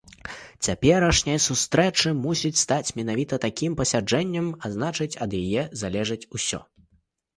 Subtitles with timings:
[0.67, 6.65] Цяперашняй сустрэчы мусіць стаць менавіта такім пасяджэннем, а значыць, ад яе залежыць усё.